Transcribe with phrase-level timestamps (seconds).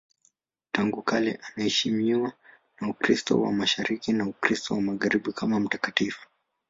[0.71, 2.33] Tangu kale anaheshimiwa
[2.81, 6.27] na Ukristo wa Mashariki na Ukristo wa Magharibi kama mtakatifu.